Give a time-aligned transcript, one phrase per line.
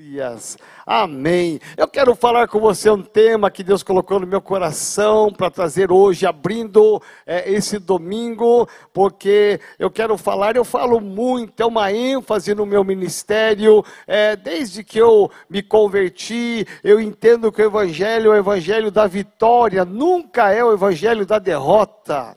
[0.00, 0.58] Aleluias.
[0.84, 1.60] Amém.
[1.76, 5.92] Eu quero falar com você um tema que Deus colocou no meu coração para trazer
[5.92, 12.56] hoje, abrindo é, esse domingo, porque eu quero falar, eu falo muito, é uma ênfase
[12.56, 13.84] no meu ministério.
[14.04, 19.06] É, desde que eu me converti, eu entendo que o Evangelho é o Evangelho da
[19.06, 22.36] vitória, nunca é o Evangelho da derrota.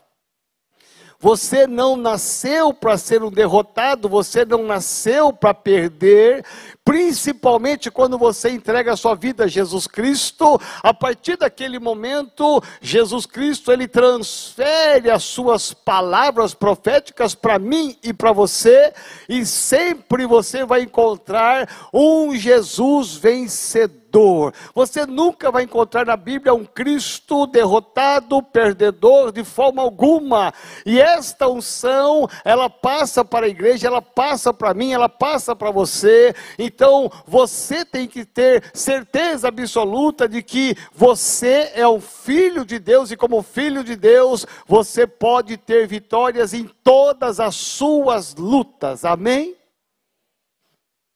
[1.19, 6.45] Você não nasceu para ser um derrotado, você não nasceu para perder,
[6.85, 10.61] principalmente quando você entrega a sua vida a Jesus Cristo.
[10.83, 18.13] A partir daquele momento, Jesus Cristo ele transfere as suas palavras proféticas para mim e
[18.13, 18.93] para você,
[19.27, 24.53] e sempre você vai encontrar um Jesus vencedor perdedor.
[24.73, 30.53] Você nunca vai encontrar na Bíblia um Cristo derrotado, perdedor, de forma alguma.
[30.85, 35.71] E esta unção, ela passa para a igreja, ela passa para mim, ela passa para
[35.71, 36.33] você.
[36.57, 43.11] Então, você tem que ter certeza absoluta de que você é um filho de Deus
[43.11, 49.05] e, como filho de Deus, você pode ter vitórias em todas as suas lutas.
[49.05, 49.55] Amém?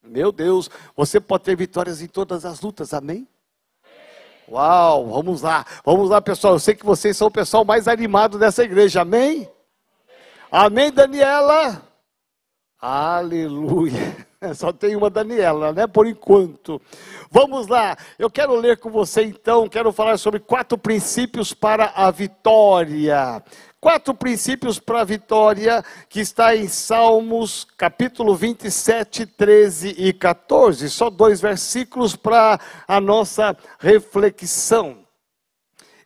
[0.04, 3.28] Meu Deus, você pode ter vitórias em todas as lutas, amém?
[4.50, 6.54] Uau, vamos lá, vamos lá, pessoal.
[6.54, 9.50] Eu sei que vocês são o pessoal mais animado dessa igreja, amém?
[10.52, 11.82] Amém, Daniela?
[12.82, 14.28] Aleluia.
[14.56, 15.86] Só tem uma Daniela, né?
[15.86, 16.82] Por enquanto.
[17.30, 17.96] Vamos lá.
[18.18, 23.42] Eu quero ler com você então, quero falar sobre quatro princípios para a vitória.
[23.82, 30.88] Quatro princípios para a vitória, que está em Salmos, capítulo 27, 13 e 14.
[30.88, 35.01] Só dois versículos para a nossa reflexão.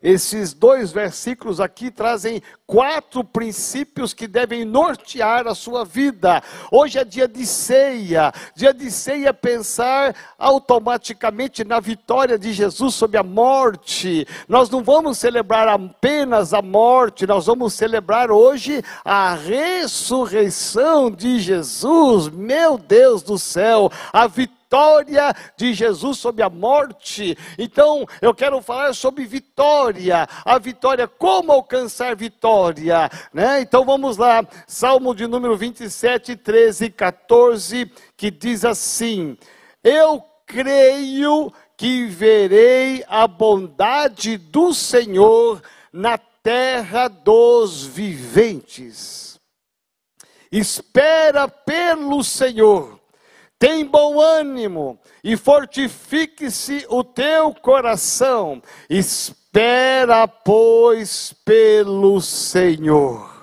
[0.05, 6.43] Esses dois versículos aqui trazem quatro princípios que devem nortear a sua vida.
[6.71, 8.31] Hoje é dia de ceia.
[8.55, 14.27] Dia de ceia é pensar automaticamente na vitória de Jesus sobre a morte.
[14.47, 22.29] Nós não vamos celebrar apenas a morte, nós vamos celebrar hoje a ressurreição de Jesus.
[22.29, 27.37] Meu Deus do céu, a vitória vitória de Jesus sobre a morte.
[27.57, 33.61] Então, eu quero falar sobre vitória, a vitória, como alcançar vitória, né?
[33.61, 39.37] Então vamos lá, Salmo de número 27, 13 e 14, que diz assim:
[39.83, 45.61] Eu creio que verei a bondade do Senhor
[45.93, 49.39] na terra dos viventes.
[50.51, 52.99] Espera pelo Senhor
[53.57, 58.61] tem bom ânimo e fortifique-se o teu coração.
[58.89, 63.35] Espera, pois, pelo Senhor.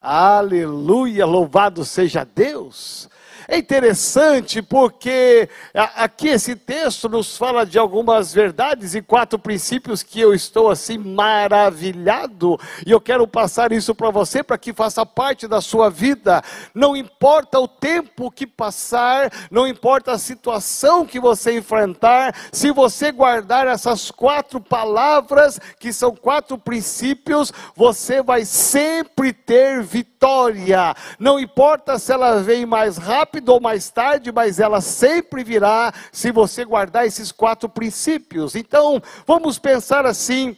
[0.00, 3.08] Aleluia, louvado seja Deus.
[3.50, 10.20] É interessante porque aqui esse texto nos fala de algumas verdades e quatro princípios que
[10.20, 15.48] eu estou assim maravilhado e eu quero passar isso para você para que faça parte
[15.48, 16.42] da sua vida.
[16.74, 23.10] Não importa o tempo que passar, não importa a situação que você enfrentar, se você
[23.10, 30.94] guardar essas quatro palavras, que são quatro princípios, você vai sempre ter vitória.
[31.18, 35.92] Não importa se ela vem mais rápido rápido ou mais tarde, mas ela sempre virá
[36.12, 38.54] se você guardar esses quatro princípios.
[38.54, 40.56] Então, vamos pensar assim.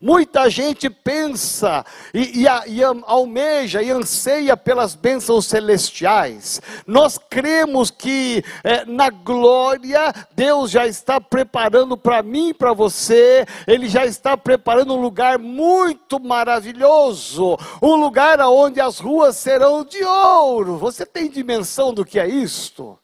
[0.00, 6.62] Muita gente pensa e, e, e, almeja e anseia pelas bênçãos celestiais.
[6.86, 13.44] Nós cremos que é, na glória Deus já está preparando para mim e para você,
[13.66, 20.02] Ele já está preparando um lugar muito maravilhoso, um lugar onde as ruas serão de
[20.04, 20.76] ouro.
[20.76, 22.98] Você tem dimensão do que é isto?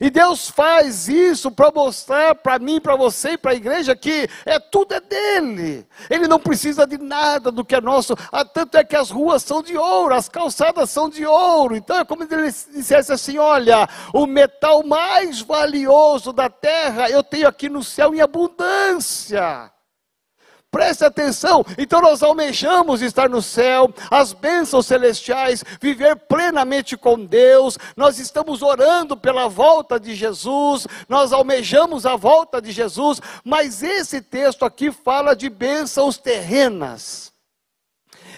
[0.00, 4.28] E Deus faz isso para mostrar para mim, para você e para a igreja que
[4.44, 5.86] é tudo é dele.
[6.10, 8.14] Ele não precisa de nada do que é nosso.
[8.30, 11.76] Ah, tanto é que as ruas são de ouro, as calçadas são de ouro.
[11.76, 17.22] Então é como se ele dissesse assim: olha, o metal mais valioso da terra eu
[17.22, 19.75] tenho aqui no céu em abundância.
[20.76, 21.64] Preste atenção.
[21.78, 27.78] Então nós almejamos estar no céu, as bênçãos celestiais, viver plenamente com Deus.
[27.96, 34.20] Nós estamos orando pela volta de Jesus, nós almejamos a volta de Jesus, mas esse
[34.20, 37.32] texto aqui fala de bênçãos terrenas.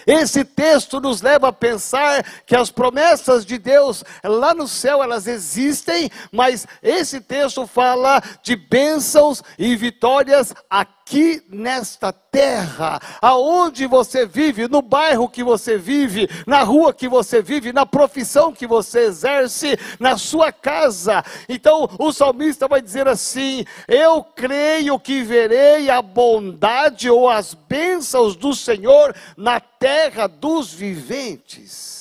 [0.07, 5.27] Esse texto nos leva a pensar que as promessas de Deus lá no céu elas
[5.27, 14.27] existem, mas esse texto fala de bênçãos e vitórias aqui aqui nesta terra, aonde você
[14.27, 19.05] vive, no bairro que você vive, na rua que você vive, na profissão que você
[19.05, 21.23] exerce, na sua casa.
[21.49, 28.35] Então o salmista vai dizer assim: Eu creio que verei a bondade ou as bênçãos
[28.35, 31.98] do Senhor na terra dos viventes.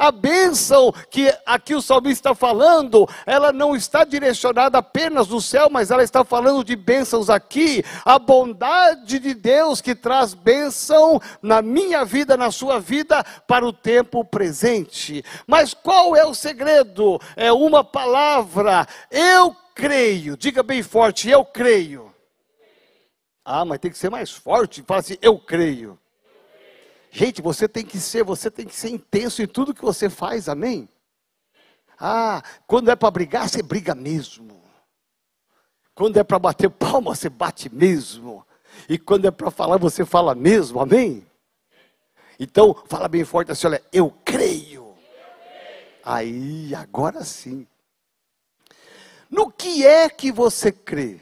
[0.00, 5.68] A bênção que aqui o salmista está falando, ela não está direcionada apenas no céu,
[5.70, 7.84] mas ela está falando de bênçãos aqui.
[8.02, 13.74] A bondade de Deus que traz bênção na minha vida, na sua vida, para o
[13.74, 15.22] tempo presente.
[15.46, 17.20] Mas qual é o segredo?
[17.36, 18.86] É uma palavra.
[19.10, 20.34] Eu creio.
[20.34, 22.10] Diga bem forte, eu creio.
[23.44, 24.82] Ah, mas tem que ser mais forte.
[24.82, 25.98] Fala assim, eu creio.
[27.10, 30.48] Gente, você tem que ser, você tem que ser intenso em tudo que você faz,
[30.48, 30.88] amém?
[31.98, 34.62] Ah, quando é para brigar, você briga mesmo.
[35.94, 38.46] Quando é para bater palma, você bate mesmo.
[38.88, 41.26] E quando é para falar, você fala mesmo, amém?
[42.38, 44.96] Então, fala bem forte assim, olha, eu creio.
[46.02, 47.66] Aí, agora sim.
[49.28, 51.20] No que é que você crê?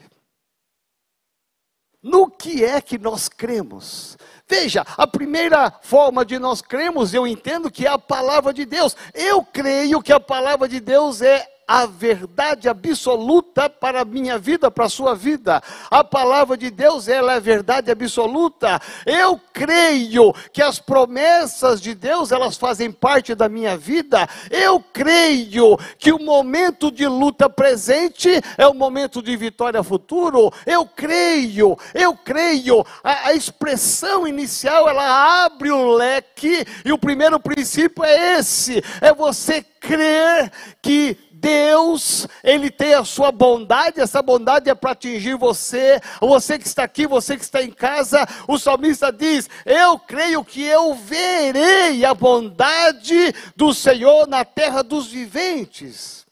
[2.01, 4.17] No que é que nós cremos?
[4.47, 8.95] Veja, a primeira forma de nós cremos, eu entendo que é a palavra de Deus.
[9.13, 14.71] Eu creio que a palavra de Deus é a verdade absoluta para a minha vida,
[14.71, 15.61] para a sua vida.
[15.91, 18.81] A palavra de Deus, ela é verdade absoluta.
[19.05, 24.27] Eu creio que as promessas de Deus, elas fazem parte da minha vida.
[24.49, 30.51] Eu creio que o momento de luta presente é o momento de vitória futuro.
[30.65, 32.83] Eu creio, eu creio.
[33.03, 39.13] A, a expressão inicial, ela abre o leque e o primeiro princípio é esse: é
[39.13, 40.51] você crer
[40.81, 46.67] que Deus, Ele tem a sua bondade, essa bondade é para atingir você, você que
[46.67, 52.03] está aqui, você que está em casa, o salmista diz: Eu creio que eu verei
[52.03, 56.28] a bondade do Senhor na terra dos viventes.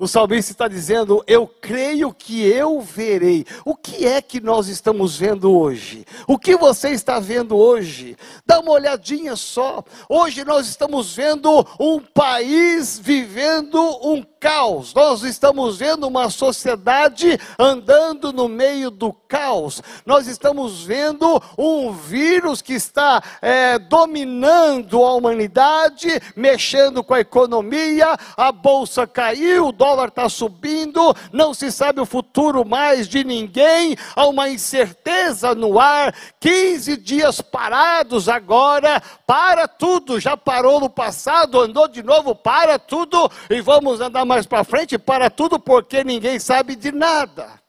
[0.00, 3.44] O salmista está dizendo: Eu creio que eu verei.
[3.64, 6.06] O que é que nós estamos vendo hoje?
[6.24, 8.16] O que você está vendo hoje?
[8.46, 9.82] Dá uma olhadinha só.
[10.08, 14.94] Hoje nós estamos vendo um país vivendo um caos.
[14.94, 19.82] Nós estamos vendo uma sociedade andando no meio do caos.
[20.06, 28.16] Nós estamos vendo um vírus que está é, dominando a humanidade, mexendo com a economia.
[28.36, 29.72] A bolsa caiu, o
[30.08, 33.96] está subindo, não se sabe o futuro mais de ninguém.
[34.14, 36.14] Há uma incerteza no ar.
[36.40, 40.20] 15 dias parados agora, para tudo.
[40.20, 44.98] Já parou no passado, andou de novo, para tudo e vamos andar mais para frente
[44.98, 47.67] para tudo porque ninguém sabe de nada.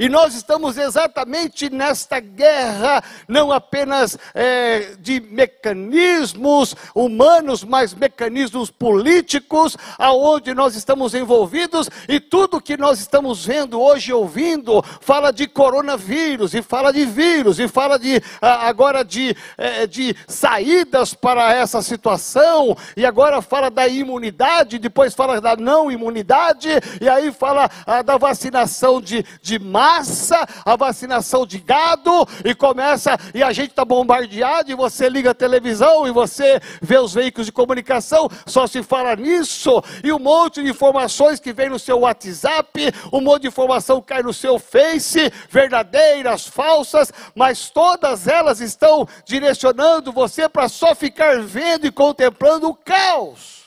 [0.00, 9.76] E nós estamos exatamente nesta guerra, não apenas é, de mecanismos humanos, mas mecanismos políticos,
[9.98, 16.54] aonde nós estamos envolvidos, e tudo que nós estamos vendo hoje, ouvindo, fala de coronavírus,
[16.54, 22.74] e fala de vírus, e fala de agora de, é, de saídas para essa situação,
[22.96, 26.70] e agora fala da imunidade, depois fala da não imunidade,
[27.02, 32.54] e aí fala ah, da vacinação de, de massa massa, a vacinação de gado, e
[32.54, 37.12] começa, e a gente está bombardeado, e você liga a televisão, e você vê os
[37.12, 41.78] veículos de comunicação, só se fala nisso, e um monte de informações que vem no
[41.78, 48.60] seu WhatsApp, um monte de informação cai no seu Face, verdadeiras, falsas, mas todas elas
[48.60, 53.59] estão direcionando você para só ficar vendo e contemplando o caos.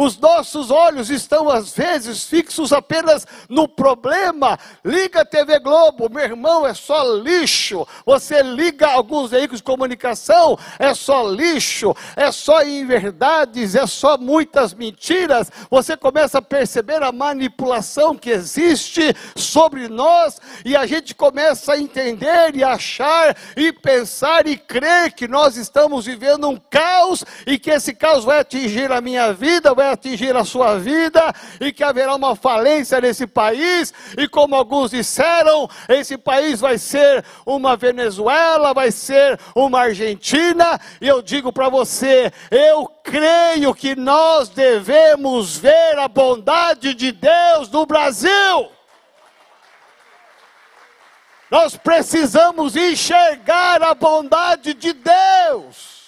[0.00, 4.58] Os nossos olhos estão às vezes fixos apenas no problema.
[4.82, 7.86] Liga a TV Globo, meu irmão, é só lixo.
[8.06, 14.72] Você liga alguns veículos de comunicação, é só lixo, é só inverdades, é só muitas
[14.72, 15.52] mentiras.
[15.70, 21.78] Você começa a perceber a manipulação que existe sobre nós e a gente começa a
[21.78, 27.70] entender e achar e pensar e crer que nós estamos vivendo um caos e que
[27.70, 32.14] esse caos vai atingir a minha vida, vai atingir a sua vida e que haverá
[32.14, 33.92] uma falência nesse país.
[34.16, 40.80] E como alguns disseram, esse país vai ser uma Venezuela, vai ser uma Argentina.
[41.00, 47.70] E eu digo para você, eu creio que nós devemos ver a bondade de Deus
[47.70, 48.70] no Brasil.
[51.50, 55.99] Nós precisamos enxergar a bondade de Deus.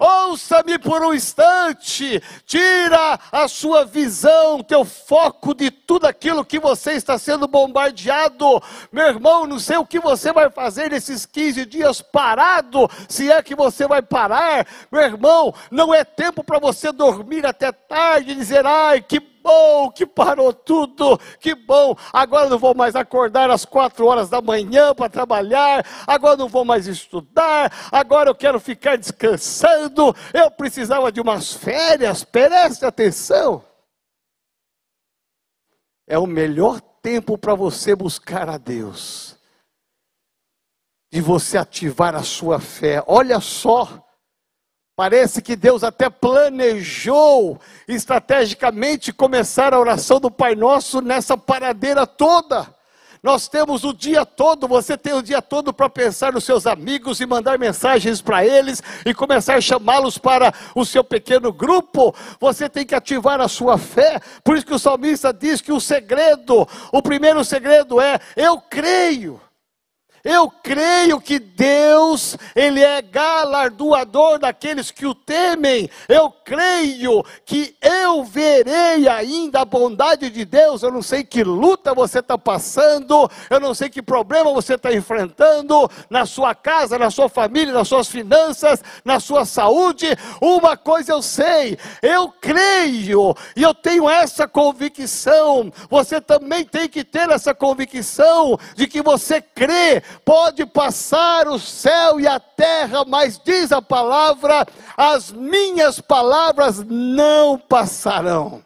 [0.00, 6.92] Ouça-me por um instante, tira a sua visão, teu foco de tudo aquilo que você
[6.92, 8.62] está sendo bombardeado.
[8.90, 13.42] Meu irmão, não sei o que você vai fazer nesses 15 dias parado, se é
[13.42, 14.66] que você vai parar.
[14.90, 19.90] Meu irmão, não é tempo para você dormir até tarde e dizer, ai, que bom
[19.90, 21.94] que parou tudo, que bom.
[22.12, 26.64] Agora não vou mais acordar às quatro horas da manhã para trabalhar, agora não vou
[26.64, 30.14] mais estudar, agora eu quero ficar descansando.
[30.32, 33.64] Eu precisava de umas férias, preste atenção.
[36.06, 39.38] É o melhor tempo para você buscar a Deus,
[41.12, 43.02] de você ativar a sua fé.
[43.06, 44.09] Olha só
[45.00, 52.68] Parece que Deus até planejou estrategicamente começar a oração do Pai Nosso nessa paradeira toda.
[53.22, 57.18] Nós temos o dia todo, você tem o dia todo para pensar nos seus amigos
[57.18, 62.14] e mandar mensagens para eles e começar a chamá-los para o seu pequeno grupo.
[62.38, 64.20] Você tem que ativar a sua fé.
[64.44, 69.40] Por isso que o salmista diz que o segredo, o primeiro segredo é: eu creio.
[70.22, 75.88] Eu creio que Deus, Ele é galardoador daqueles que o temem.
[76.08, 80.82] Eu creio que eu verei ainda a bondade de Deus.
[80.82, 84.92] Eu não sei que luta você está passando, eu não sei que problema você está
[84.92, 90.06] enfrentando na sua casa, na sua família, nas suas finanças, na sua saúde.
[90.40, 95.72] Uma coisa eu sei, eu creio e eu tenho essa convicção.
[95.88, 102.20] Você também tem que ter essa convicção de que você crê Pode passar o céu
[102.20, 108.64] e a terra, mas diz a palavra: as minhas palavras não passarão.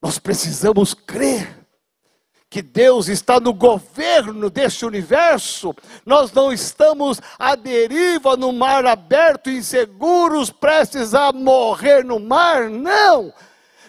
[0.00, 1.60] Nós precisamos crer
[2.50, 9.48] que Deus está no governo desse universo, nós não estamos à deriva no mar aberto,
[9.48, 13.32] inseguros, prestes a morrer no mar, não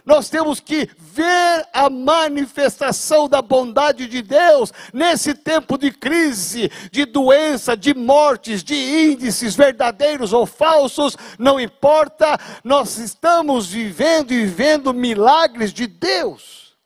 [0.05, 7.05] nós temos que ver a manifestação da bondade de Deus nesse tempo de crise, de
[7.05, 14.93] doença, de mortes, de índices verdadeiros ou falsos, não importa, nós estamos vivendo e vendo
[14.93, 16.77] milagres de Deus.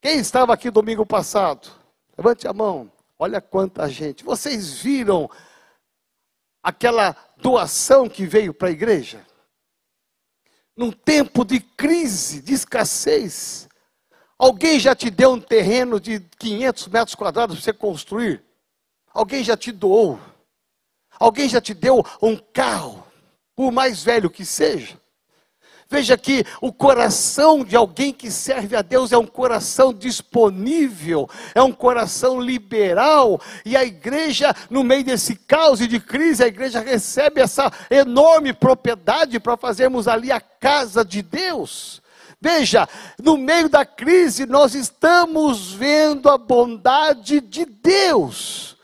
[0.00, 1.68] Quem estava aqui domingo passado?
[2.16, 2.90] Levante a mão.
[3.18, 4.22] Olha quanta gente.
[4.22, 5.28] Vocês viram
[6.62, 9.26] aquela doação que veio para a igreja?
[10.78, 13.68] Num tempo de crise, de escassez,
[14.38, 18.44] alguém já te deu um terreno de 500 metros quadrados para você construir?
[19.12, 20.20] Alguém já te doou?
[21.18, 23.04] Alguém já te deu um carro,
[23.56, 24.96] por mais velho que seja?
[25.90, 31.62] Veja que o coração de alguém que serve a Deus é um coração disponível, é
[31.62, 36.80] um coração liberal, e a igreja, no meio desse caos e de crise, a igreja
[36.80, 42.02] recebe essa enorme propriedade para fazermos ali a casa de Deus.
[42.38, 42.86] Veja,
[43.18, 48.77] no meio da crise, nós estamos vendo a bondade de Deus.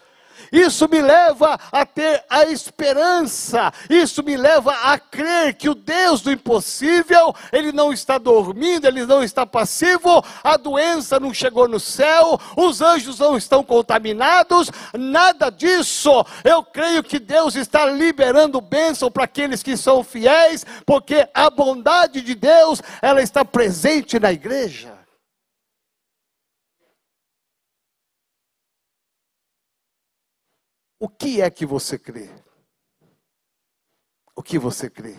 [0.54, 6.20] Isso me leva a ter a esperança, isso me leva a crer que o Deus
[6.20, 11.80] do impossível, ele não está dormindo, ele não está passivo, a doença não chegou no
[11.80, 16.24] céu, os anjos não estão contaminados, nada disso.
[16.44, 22.20] Eu creio que Deus está liberando bênção para aqueles que são fiéis, porque a bondade
[22.20, 25.03] de Deus, ela está presente na igreja.
[31.04, 32.30] O que é que você crê?
[34.34, 35.14] O que você crê?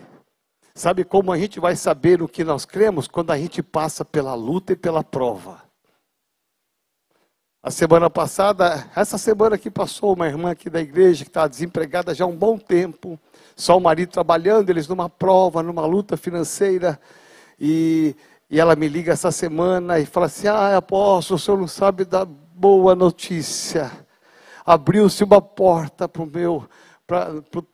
[0.74, 3.06] Sabe como a gente vai saber o que nós cremos?
[3.06, 5.62] Quando a gente passa pela luta e pela prova.
[7.62, 12.12] A semana passada, essa semana que passou, uma irmã aqui da igreja que está desempregada
[12.12, 13.16] já há um bom tempo,
[13.54, 17.00] só o marido trabalhando, eles numa prova, numa luta financeira,
[17.60, 18.16] e,
[18.50, 22.04] e ela me liga essa semana e fala assim: Ah, apóstolo, o senhor não sabe
[22.04, 24.04] da boa notícia
[24.66, 26.68] abriu-se uma porta para o meu,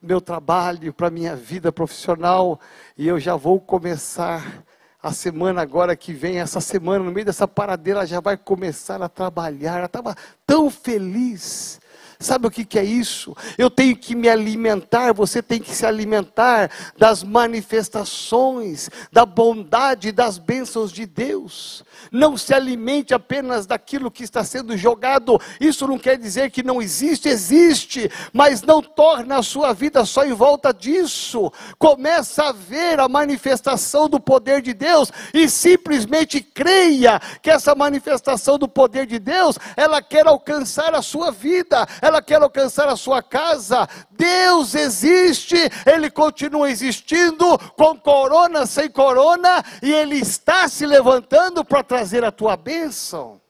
[0.02, 2.60] meu trabalho, para a minha vida profissional,
[2.98, 4.62] e eu já vou começar
[5.02, 9.02] a semana agora que vem, essa semana, no meio dessa paradeira, ela já vai começar
[9.02, 9.78] a trabalhar.
[9.78, 10.14] Ela estava
[10.46, 11.80] tão feliz.
[12.22, 13.36] Sabe o que, que é isso?
[13.58, 20.38] Eu tenho que me alimentar, você tem que se alimentar das manifestações, da bondade, das
[20.38, 21.84] bênçãos de Deus.
[22.10, 25.40] Não se alimente apenas daquilo que está sendo jogado.
[25.60, 30.24] Isso não quer dizer que não existe, existe, mas não torna a sua vida só
[30.24, 31.52] em volta disso.
[31.78, 38.58] Começa a ver a manifestação do poder de Deus e simplesmente creia que essa manifestação
[38.58, 41.86] do poder de Deus, ela quer alcançar a sua vida.
[42.00, 43.88] Ela ela quer alcançar a sua casa.
[44.10, 51.82] Deus existe, Ele continua existindo, com corona, sem corona, e Ele está se levantando para
[51.82, 53.40] trazer a tua bênção.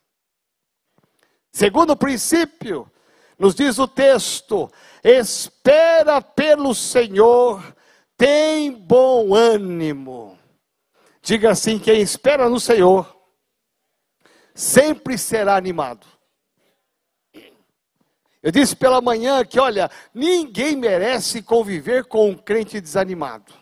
[1.52, 2.90] Segundo princípio,
[3.38, 4.70] nos diz o texto:
[5.02, 7.60] espera pelo Senhor,
[8.16, 10.38] tem bom ânimo.
[11.20, 13.14] Diga assim: quem espera no Senhor,
[14.54, 16.06] sempre será animado.
[18.42, 23.52] Eu disse pela manhã que, olha, ninguém merece conviver com um crente desanimado.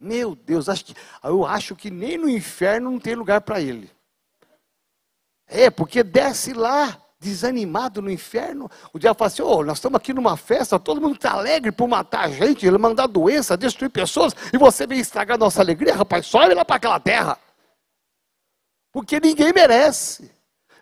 [0.00, 3.90] Meu Deus, acho que, eu acho que nem no inferno não tem lugar para ele.
[5.46, 8.70] É, porque desce lá, desanimado no inferno.
[8.92, 11.88] O diabo fala assim: oh, nós estamos aqui numa festa, todo mundo está alegre por
[11.88, 16.26] matar a gente, ele mandar doença, destruir pessoas, e você vem estragar nossa alegria, rapaz,
[16.26, 17.38] sobe lá para aquela terra.
[18.92, 20.30] Porque ninguém merece.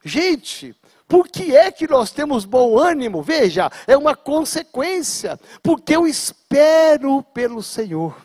[0.04, 0.74] Gente,
[1.12, 3.20] por que é que nós temos bom ânimo?
[3.22, 8.16] Veja, é uma consequência, porque eu espero pelo Senhor.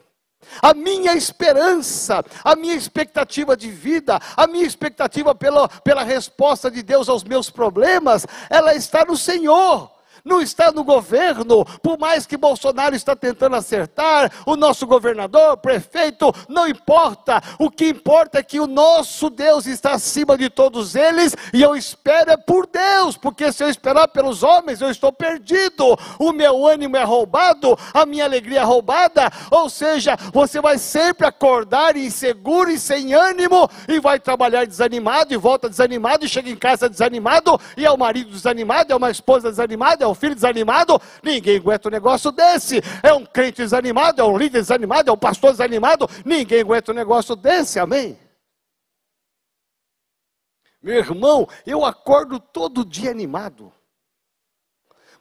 [0.61, 6.81] A minha esperança, a minha expectativa de vida, a minha expectativa pela, pela resposta de
[6.81, 9.91] Deus aos meus problemas, ela está no Senhor
[10.27, 16.33] não está no governo, por mais que Bolsonaro está tentando acertar, o nosso governador, prefeito,
[16.47, 17.41] não importa.
[17.57, 21.75] O que importa é que o nosso Deus está acima de todos eles e eu
[21.75, 25.97] espero é por Deus, porque se eu esperar pelos homens, eu estou perdido.
[26.19, 31.25] O meu ânimo é roubado, a minha alegria é roubada, ou seja, você vai sempre
[31.25, 36.55] acordar inseguro e sem ânimo e vai trabalhar desanimado e volta desanimado e chega em
[36.55, 41.01] casa desanimado e é o marido desanimado, é uma esposa desanimada, é o filho desanimado,
[41.23, 42.81] ninguém aguenta um negócio desse.
[43.01, 46.95] É um crente desanimado, é um líder desanimado, é um pastor desanimado, ninguém aguenta um
[46.95, 48.19] negócio desse, amém?
[50.81, 53.73] Meu irmão, eu acordo todo dia animado.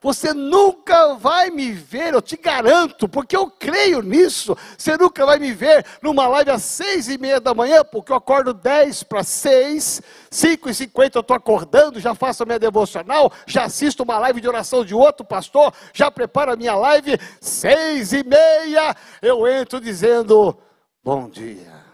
[0.01, 4.57] Você nunca vai me ver, eu te garanto, porque eu creio nisso.
[4.77, 8.17] Você nunca vai me ver numa live às seis e meia da manhã, porque eu
[8.17, 10.01] acordo dez para seis,
[10.31, 14.41] cinco e cinquenta eu estou acordando, já faço a minha devocional, já assisto uma live
[14.41, 19.81] de oração de outro pastor, já preparo a minha live, seis e meia eu entro
[19.81, 20.57] dizendo,
[21.03, 21.85] bom dia.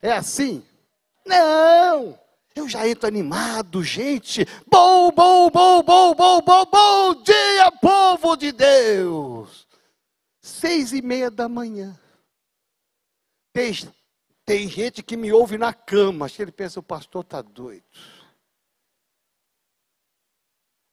[0.00, 0.64] É assim?
[1.24, 2.25] Não!
[2.56, 4.46] Eu já entro animado, gente.
[4.66, 9.68] Bom, bom, bom, bom, bom, bom, bom dia, povo de Deus.
[10.40, 12.00] Seis e meia da manhã.
[13.52, 13.74] Tem,
[14.46, 16.24] tem gente que me ouve na cama.
[16.24, 17.84] Acho que ele pensa, o pastor está doido.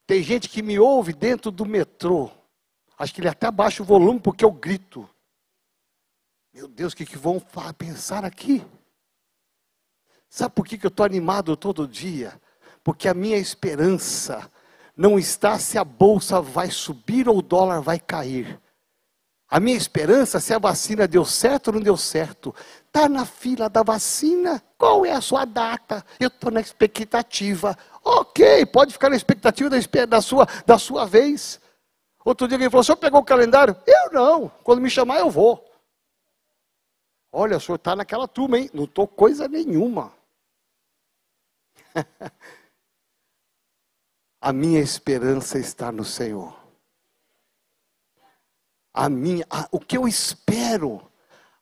[0.05, 2.29] Tem gente que me ouve dentro do metrô.
[2.99, 5.09] Acho que ele até abaixa o volume porque eu grito.
[6.53, 7.39] Meu Deus, o que, que vão
[7.77, 8.61] pensar aqui?
[10.33, 12.33] Sabe por que, eu estou animado todo dia?
[12.83, 14.49] Porque a minha esperança
[14.97, 18.59] não está se a bolsa vai subir ou o dólar vai cair.
[19.47, 22.53] A minha esperança se a vacina deu certo ou não deu certo.
[22.87, 24.59] Está na fila da vacina?
[24.75, 26.03] Qual é a sua data?
[26.19, 27.77] Eu estou na expectativa.
[28.03, 31.61] Ok, pode ficar na expectativa da, da, sua, da sua vez.
[32.25, 33.77] Outro dia alguém falou: o senhor pegou o calendário?
[33.85, 34.51] Eu não.
[34.63, 35.63] Quando me chamar, eu vou.
[37.31, 38.67] Olha, o senhor está naquela turma, hein?
[38.73, 40.22] Não estou coisa nenhuma.
[44.41, 46.53] A minha esperança está no Senhor.
[48.93, 51.01] A minha, a, o que eu espero,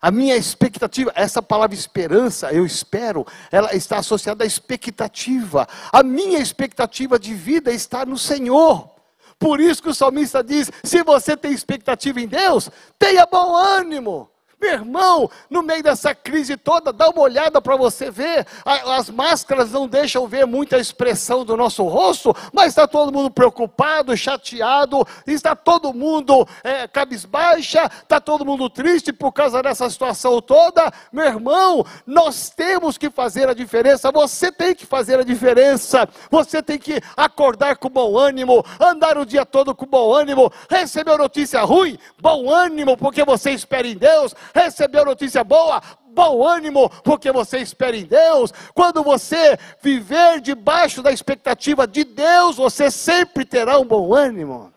[0.01, 5.67] a minha expectativa, essa palavra esperança, eu espero, ela está associada à expectativa.
[5.91, 8.89] A minha expectativa de vida está no Senhor.
[9.37, 14.30] Por isso que o salmista diz: se você tem expectativa em Deus, tenha bom ânimo.
[14.61, 18.45] Meu irmão, no meio dessa crise toda, dá uma olhada para você ver.
[18.63, 24.15] As máscaras não deixam ver muita expressão do nosso rosto, mas está todo mundo preocupado,
[24.15, 30.93] chateado, está todo mundo é, cabisbaixa, está todo mundo triste por causa dessa situação toda.
[31.11, 34.11] Meu irmão, nós temos que fazer a diferença.
[34.11, 36.07] Você tem que fazer a diferença.
[36.29, 41.17] Você tem que acordar com bom ânimo, andar o dia todo com bom ânimo, receber
[41.17, 47.31] notícia ruim, bom ânimo, porque você espera em Deus recebeu notícia boa, bom ânimo, porque
[47.31, 48.51] você espera em Deus.
[48.73, 54.73] Quando você viver debaixo da expectativa de Deus, você sempre terá um bom ânimo.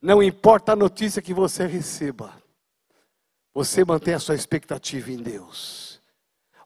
[0.00, 2.30] Não importa a notícia que você receba,
[3.54, 5.83] você mantém a sua expectativa em Deus.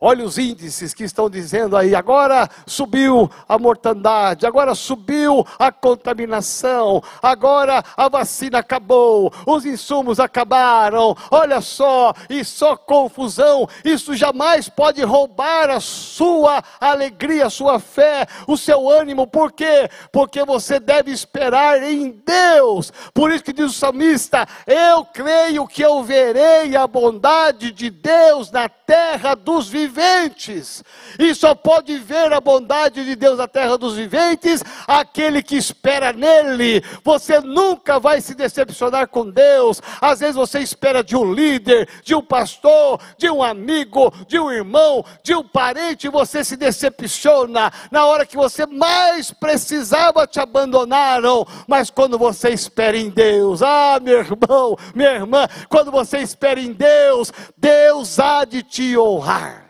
[0.01, 7.03] Olha os índices que estão dizendo aí, agora subiu a mortandade, agora subiu a contaminação,
[7.21, 11.17] agora a vacina acabou, os insumos acabaram.
[11.31, 13.69] Olha só, e só confusão.
[13.85, 19.27] Isso jamais pode roubar a sua alegria, a sua fé, o seu ânimo.
[19.27, 19.89] Por quê?
[20.13, 22.93] Porque você deve esperar em Deus.
[23.13, 28.51] Por isso que diz o salmista: Eu creio que eu verei a bondade de Deus
[28.51, 30.85] na terra dos viventes.
[31.19, 36.13] E só pode ver a bondade de Deus na terra dos viventes aquele que espera
[36.13, 36.83] nele.
[37.03, 39.83] Você nunca vai se decepcionar com Deus.
[40.01, 44.51] Às vezes você espera de um líder, de um pastor, de um amigo, de um
[44.51, 47.73] irmão, de um parente, você se decepciona.
[47.91, 51.47] Na hora que você mais precisava, te abandonaram.
[51.67, 56.73] Mas quando você espera em Deus, ah, meu irmão, minha irmã, quando você espera em
[56.73, 59.69] Deus, Deus há de te honrar.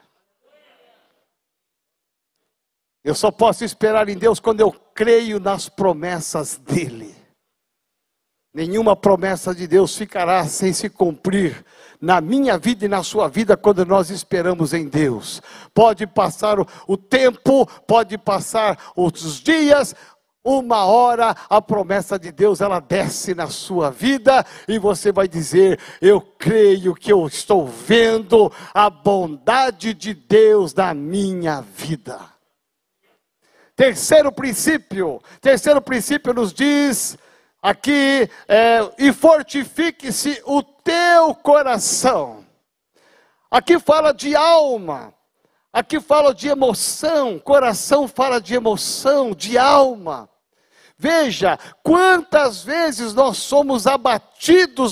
[3.08, 7.16] Eu só posso esperar em Deus quando eu creio nas promessas dEle.
[8.52, 11.64] Nenhuma promessa de Deus ficará sem se cumprir
[11.98, 15.40] na minha vida e na sua vida quando nós esperamos em Deus.
[15.72, 19.94] Pode passar o, tempo, pode passar os dias,
[20.44, 25.80] uma hora a promessa de Deus ela desce na sua vida e você vai dizer:
[25.98, 32.36] Eu creio que eu estou vendo a bondade de Deus na minha vida.
[33.78, 37.16] Terceiro princípio, terceiro princípio nos diz
[37.62, 42.44] aqui, é, e fortifique-se o teu coração.
[43.48, 45.14] Aqui fala de alma,
[45.72, 50.28] aqui fala de emoção, coração fala de emoção, de alma.
[50.98, 54.37] Veja quantas vezes nós somos abatidos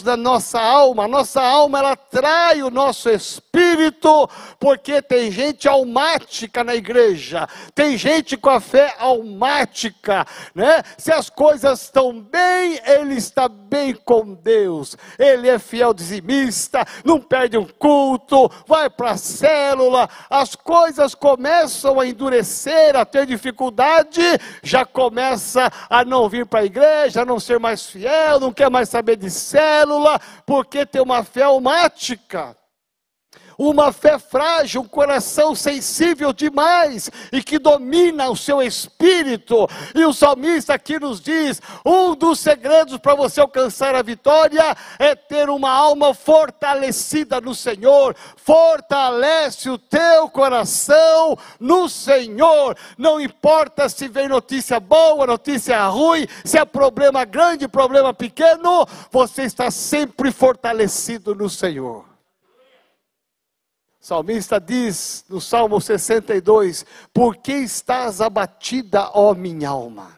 [0.04, 1.08] da nossa alma.
[1.08, 4.28] Nossa alma ela trai o nosso espírito,
[4.60, 7.48] porque tem gente almática na igreja.
[7.74, 10.82] Tem gente com a fé almática, né?
[10.96, 14.96] Se as coisas estão bem, ele está bem com Deus.
[15.18, 20.08] Ele é fiel dizimista, não perde um culto, vai para a célula.
[20.30, 24.22] As coisas começam a endurecer, a ter dificuldade,
[24.62, 28.52] já começa a a não vir para a igreja, a não ser mais fiel, não
[28.52, 32.56] quer mais saber de célula, porque tem uma fé almática
[33.58, 39.68] uma fé frágil, um coração sensível demais e que domina o seu espírito.
[39.94, 45.14] E o salmista aqui nos diz: um dos segredos para você alcançar a vitória é
[45.14, 48.14] ter uma alma fortalecida no Senhor.
[48.36, 52.76] Fortalece o teu coração no Senhor.
[52.98, 59.42] Não importa se vem notícia boa, notícia ruim, se é problema grande, problema pequeno, você
[59.42, 62.15] está sempre fortalecido no Senhor
[64.06, 70.16] salmista diz no Salmo 62: Por que estás abatida, ó minha alma?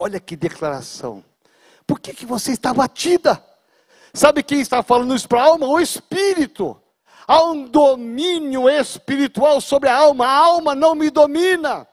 [0.00, 1.24] Olha que declaração.
[1.86, 3.40] Por que, que você está abatida?
[4.12, 5.68] Sabe quem está falando isso para a alma?
[5.68, 6.76] O Espírito.
[7.24, 10.26] Há um domínio espiritual sobre a alma.
[10.26, 11.86] A alma não me domina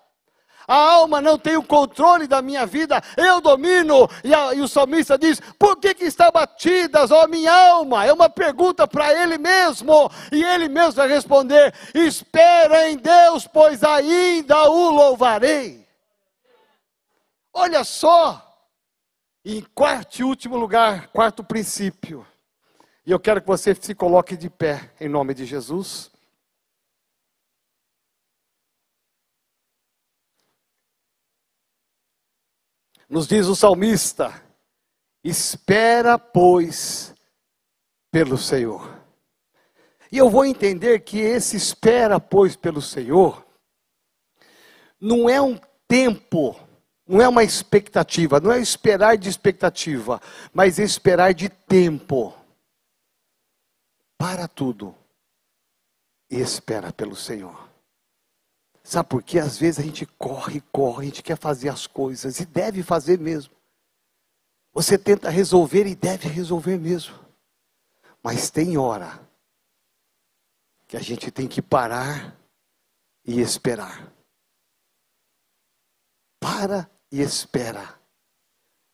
[0.70, 4.08] a alma não tem o controle da minha vida, eu domino.
[4.24, 8.06] E, a, e o salmista diz: Por que, que está batidas, ó minha alma?
[8.06, 13.84] É uma pergunta para ele mesmo, e ele mesmo vai responder: Espera em Deus, pois
[13.84, 15.88] ainda o louvarei.
[17.52, 18.40] Olha só,
[19.44, 22.24] em quarto e último lugar, quarto princípio,
[23.08, 26.12] e eu quero que você se coloque de pé, em nome de Jesus.
[33.10, 34.32] Nos diz o salmista:
[35.24, 37.14] espera, pois,
[38.12, 39.00] pelo Senhor.
[40.12, 43.46] E eu vou entender que esse espera, pois, pelo Senhor,
[45.00, 46.60] não é um tempo,
[47.08, 50.22] não é uma expectativa, não é esperar de expectativa,
[50.54, 52.36] mas esperar de tempo.
[54.18, 54.94] Para tudo
[56.30, 57.69] e espera pelo Senhor.
[58.84, 59.40] Sabe por quê?
[59.40, 63.20] Às vezes a gente corre, corre, a gente quer fazer as coisas e deve fazer
[63.20, 63.54] mesmo.
[64.74, 67.18] Você tenta resolver e deve resolver mesmo.
[68.24, 69.20] Mas tem hora
[70.88, 72.36] que a gente tem que parar
[73.26, 74.12] e esperar.
[76.40, 78.00] Para e espera.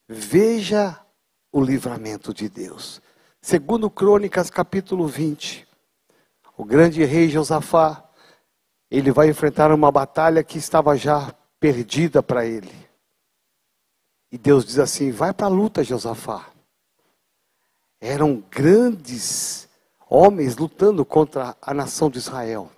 [0.07, 0.99] Veja
[1.51, 3.01] o livramento de Deus.
[3.41, 5.67] Segundo Crônicas, capítulo 20.
[6.57, 8.04] O grande rei Josafá
[8.89, 12.73] ele vai enfrentar uma batalha que estava já perdida para ele.
[14.31, 16.47] E Deus diz assim: vai para a luta, Josafá.
[17.99, 19.67] Eram grandes
[20.09, 22.71] homens lutando contra a nação de Israel.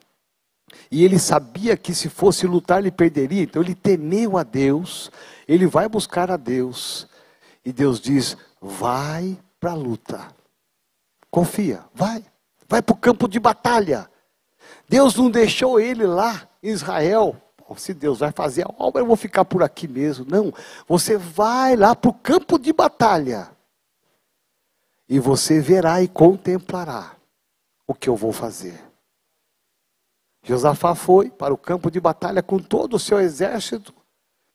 [0.92, 5.12] E ele sabia que se fosse lutar ele perderia, então ele temeu a Deus,
[5.48, 7.08] ele vai buscar a Deus.
[7.66, 10.28] E Deus diz: vai para a luta.
[11.30, 12.24] Confia, vai.
[12.68, 14.10] Vai para o campo de batalha.
[14.88, 17.36] Deus não deixou ele lá em Israel.
[17.76, 20.26] Se Deus vai fazer a obra, eu vou ficar por aqui mesmo.
[20.30, 20.54] Não,
[20.88, 23.52] você vai lá para o campo de batalha.
[25.10, 27.16] E você verá e contemplará
[27.86, 28.82] o que eu vou fazer.
[30.44, 33.94] Josafá foi para o campo de batalha com todo o seu exército,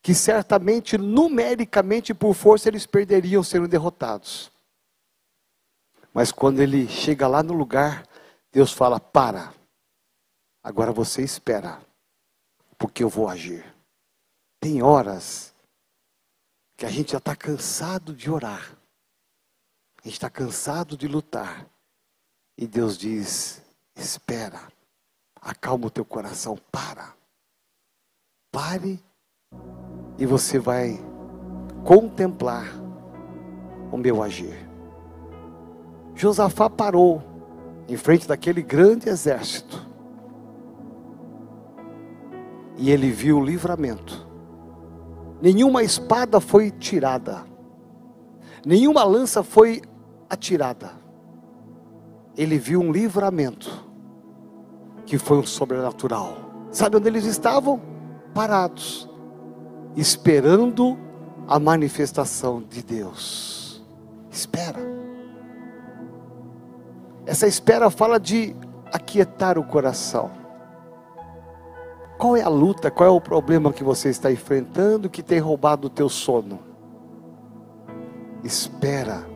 [0.03, 4.51] que certamente, numericamente, por força, eles perderiam sendo derrotados.
[6.13, 8.07] Mas quando ele chega lá no lugar,
[8.51, 9.53] Deus fala: Para,
[10.63, 11.81] agora você espera,
[12.79, 13.65] porque eu vou agir.
[14.61, 15.55] Tem horas
[16.77, 18.77] que a gente já está cansado de orar,
[19.99, 21.67] a gente está cansado de lutar,
[22.57, 23.63] e Deus diz:
[23.95, 24.73] Espera
[25.43, 27.13] acalma o teu coração, para.
[28.53, 29.03] Pare
[30.17, 31.01] e você vai
[31.85, 32.69] contemplar
[33.91, 34.69] o meu agir.
[36.15, 37.23] Josafá parou
[37.89, 39.91] em frente daquele grande exército.
[42.77, 44.27] E ele viu o livramento.
[45.41, 47.45] Nenhuma espada foi tirada.
[48.65, 49.83] Nenhuma lança foi
[50.29, 50.93] atirada.
[52.37, 53.85] Ele viu um livramento
[55.05, 56.37] que foi um sobrenatural.
[56.71, 57.81] Sabe onde eles estavam?
[58.33, 59.09] Parados,
[59.95, 60.97] esperando
[61.47, 63.83] a manifestação de Deus.
[64.31, 64.81] Espera.
[67.27, 68.57] Essa espera fala de
[68.93, 70.31] aquietar o coração.
[72.23, 75.89] Qual é a luta, qual é o problema que você está enfrentando que tem roubado
[75.89, 76.61] o teu sono?
[78.45, 79.27] Espera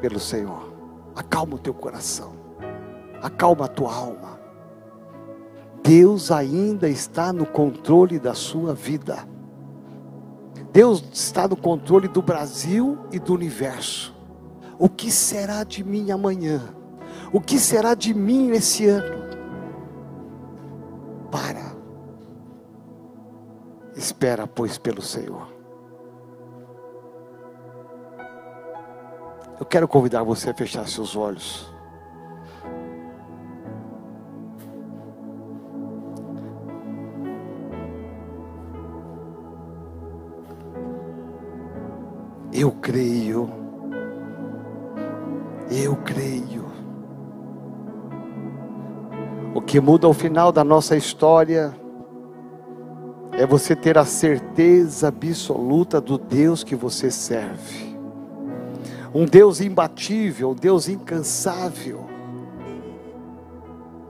[0.00, 0.72] pelo Senhor.
[1.14, 2.32] Acalma o teu coração.
[3.20, 4.40] Acalma a tua alma.
[5.82, 9.18] Deus ainda está no controle da sua vida.
[10.72, 14.16] Deus está no controle do Brasil e do universo.
[14.78, 16.74] O que será de mim amanhã?
[17.34, 19.29] O que será de mim nesse ano?
[24.10, 25.46] Espera, pois, pelo Senhor.
[29.58, 31.72] Eu quero convidar você a fechar seus olhos.
[42.52, 43.48] Eu creio.
[45.70, 46.66] Eu creio.
[49.54, 51.79] O que muda o final da nossa história
[53.40, 57.96] é você ter a certeza absoluta do Deus que você serve.
[59.14, 62.04] Um Deus imbatível, um Deus incansável.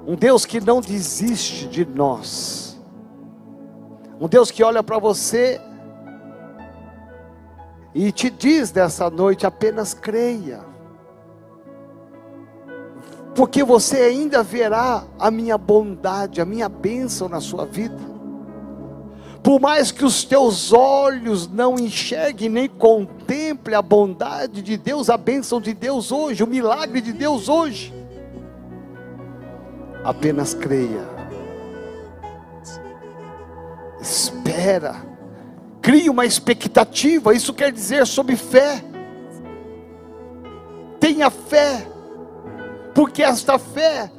[0.04, 2.76] Um Deus que não desiste de nós.
[4.20, 5.60] Um Deus que olha para você
[7.94, 10.58] e te diz nessa noite: apenas creia,
[13.36, 18.09] porque você ainda verá a minha bondade, a minha bênção na sua vida.
[19.42, 25.16] Por mais que os teus olhos não enxerguem nem contemplem a bondade de Deus, a
[25.16, 27.92] bênção de Deus hoje, o milagre de Deus hoje,
[30.04, 31.08] apenas creia,
[34.00, 35.10] espera,
[35.82, 38.84] Crie uma expectativa, isso quer dizer sobre fé.
[40.98, 41.86] Tenha fé,
[42.94, 44.10] porque esta fé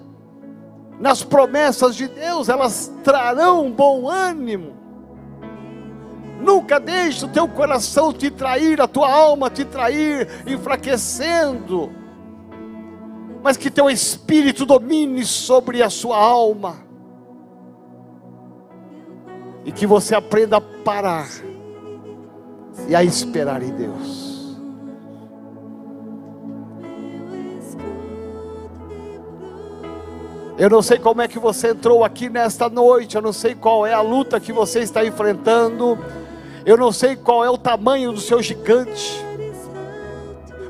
[1.00, 4.71] nas promessas de Deus, elas trarão bom ânimo.
[6.42, 11.92] Nunca deixe o teu coração te trair, a tua alma te trair, enfraquecendo.
[13.44, 16.78] Mas que teu espírito domine sobre a sua alma.
[19.64, 21.30] E que você aprenda a parar
[22.88, 24.32] e a esperar em Deus.
[30.58, 33.86] Eu não sei como é que você entrou aqui nesta noite, eu não sei qual
[33.86, 35.98] é a luta que você está enfrentando,
[36.66, 39.24] eu não sei qual é o tamanho do seu gigante,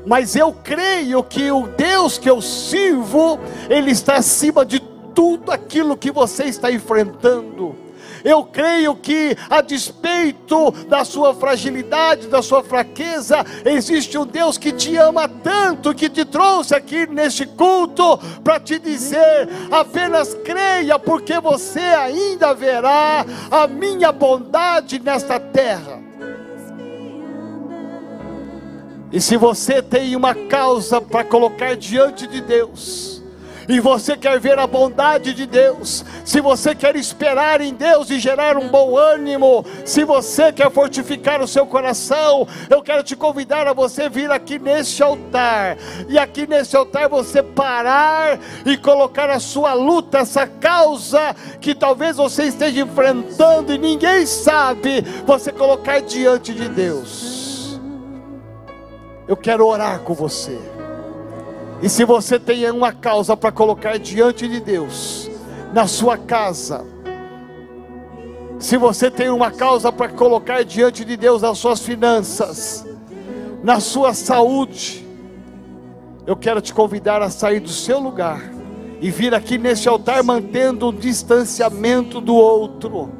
[0.06, 3.38] mas eu creio que o Deus que eu sirvo,
[3.70, 4.80] Ele está acima de
[5.14, 7.81] tudo aquilo que você está enfrentando.
[8.24, 14.72] Eu creio que, a despeito da sua fragilidade, da sua fraqueza, existe um Deus que
[14.72, 21.40] te ama tanto, que te trouxe aqui neste culto para te dizer: apenas creia, porque
[21.40, 26.00] você ainda verá a minha bondade nesta terra.
[29.12, 33.11] E se você tem uma causa para colocar diante de Deus,
[33.72, 38.18] e você quer ver a bondade de Deus, se você quer esperar em Deus e
[38.18, 43.66] gerar um bom ânimo, se você quer fortificar o seu coração, eu quero te convidar
[43.66, 49.40] a você vir aqui neste altar, e aqui neste altar você parar e colocar a
[49.40, 56.52] sua luta, essa causa que talvez você esteja enfrentando e ninguém sabe, você colocar diante
[56.52, 57.80] de Deus.
[59.26, 60.58] Eu quero orar com você.
[61.82, 65.28] E se você tem uma causa para colocar diante de Deus,
[65.74, 66.86] na sua casa,
[68.60, 72.86] se você tem uma causa para colocar diante de Deus nas suas finanças,
[73.64, 75.04] na sua saúde,
[76.24, 78.40] eu quero te convidar a sair do seu lugar
[79.00, 83.10] e vir aqui neste altar mantendo um distanciamento do outro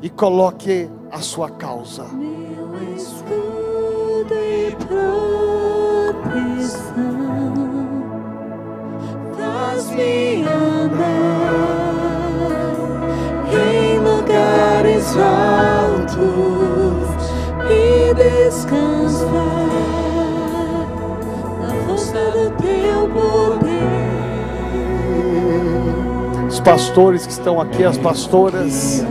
[0.00, 2.04] e coloque a sua causa.
[2.04, 4.76] Meu escudo e
[6.06, 7.07] proteção
[9.58, 11.48] faz-me andar
[13.52, 16.18] em lugares altos
[17.68, 19.28] e descansar
[21.60, 23.68] na força do teu poder.
[26.46, 29.04] Os pastores que estão aqui, as pastoras,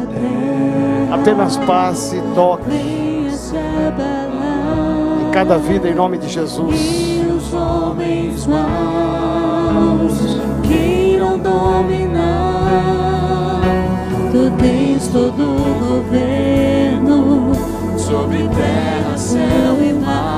[1.12, 2.72] apenas passe e toque
[5.22, 7.18] em cada vida em nome de Jesus.
[9.68, 12.22] Os homens maus queiram dominar.
[14.32, 17.52] Tu tens todo o governo
[17.98, 20.38] sobre terra, céu e mar.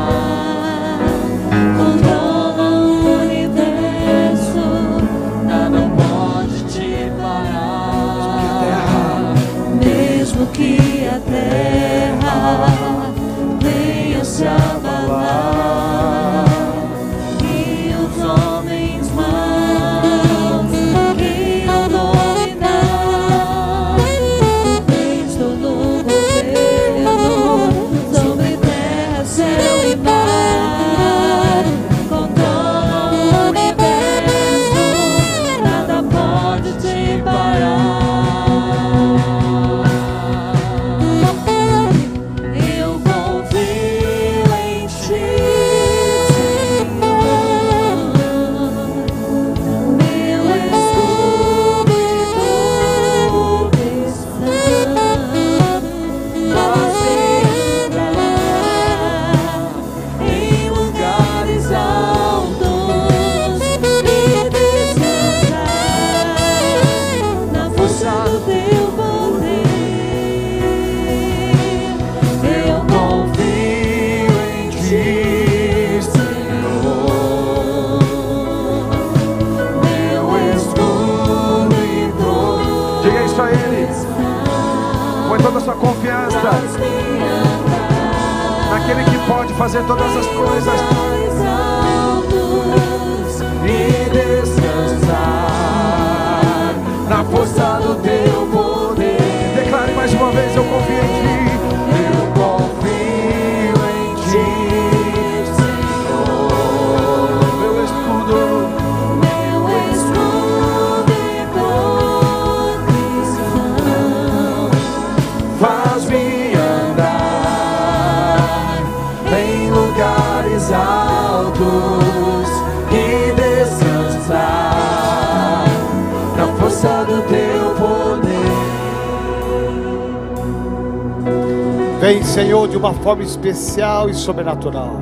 [132.10, 134.94] Vem, Senhor, de uma forma especial e sobrenatural.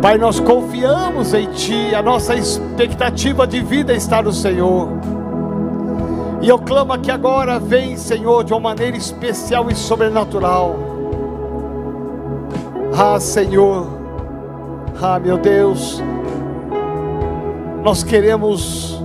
[0.00, 4.90] Pai, nós confiamos em Ti, a nossa expectativa de vida está no Senhor.
[6.40, 10.76] E eu clamo aqui agora, vem, Senhor, de uma maneira especial e sobrenatural.
[12.96, 13.88] Ah, Senhor,
[15.02, 16.00] ah, meu Deus,
[17.82, 19.02] nós queremos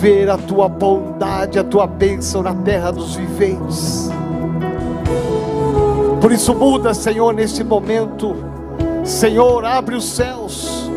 [0.00, 3.99] ver a Tua bondade, a Tua bênção na terra dos viventes.
[6.30, 8.36] Por isso, muda, Senhor, nesse momento.
[9.02, 10.88] Senhor, abre os céus.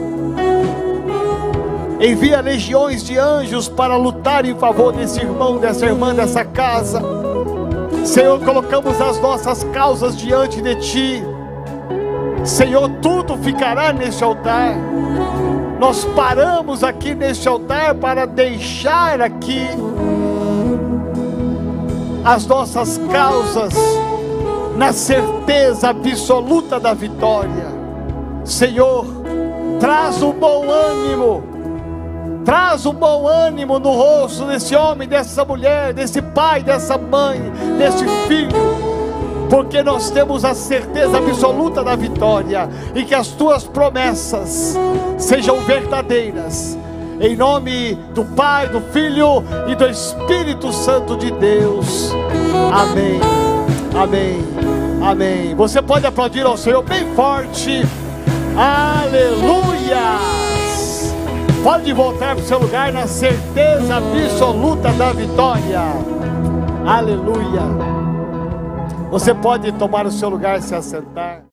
[1.99, 7.01] Envia legiões de anjos para lutar em favor desse irmão, dessa irmã, dessa casa.
[8.05, 11.23] Senhor, colocamos as nossas causas diante de Ti.
[12.43, 14.75] Senhor, tudo ficará neste altar.
[15.79, 19.65] Nós paramos aqui neste altar para deixar aqui
[22.23, 23.73] as nossas causas
[24.75, 27.67] na certeza absoluta da vitória.
[28.43, 29.05] Senhor,
[29.79, 31.53] traz um bom ânimo
[32.45, 37.39] Traz um bom ânimo no rosto desse homem, dessa mulher, desse pai, dessa mãe,
[37.77, 38.93] desse filho
[39.49, 44.75] porque nós temos a certeza absoluta da vitória e que as tuas promessas
[45.15, 46.75] sejam verdadeiras.
[47.21, 52.11] Em nome do Pai, do Filho e do Espírito Santo de Deus.
[52.71, 53.42] Amém.
[53.95, 54.43] Amém.
[55.01, 55.55] Amém.
[55.55, 57.81] Você pode aplaudir ao Senhor bem forte.
[58.57, 59.93] Aleluias.
[61.63, 65.81] Pode voltar para o seu lugar na certeza absoluta da vitória.
[66.85, 67.61] Aleluia.
[69.11, 71.41] Você pode tomar o seu lugar e se assentar.